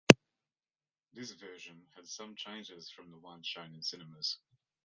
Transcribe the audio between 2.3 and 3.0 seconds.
changes